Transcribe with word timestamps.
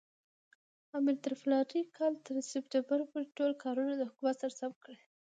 امیر 0.97 1.17
تر 1.23 1.33
فلاني 1.41 1.81
کال 1.97 2.13
تر 2.25 2.35
سپټمبر 2.51 2.99
پورې 3.11 3.25
ټول 3.37 3.51
کارونه 3.63 3.93
د 3.95 4.01
حکومت 4.09 4.35
سره 4.41 4.53
سم 4.59 4.71
کړي. 4.83 4.97